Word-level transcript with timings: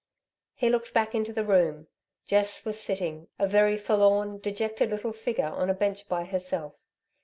He 0.55 0.67
looked 0.71 0.93
back 0.95 1.13
into 1.13 1.31
the 1.31 1.45
room. 1.45 1.85
Jess 2.25 2.65
was 2.65 2.81
sitting, 2.81 3.27
a 3.37 3.47
very 3.47 3.77
forlorn, 3.77 4.39
dejected 4.39 4.89
little 4.89 5.13
figure 5.13 5.45
on 5.45 5.69
a 5.69 5.75
bench 5.75 6.09
by 6.09 6.23
herself. 6.23 6.73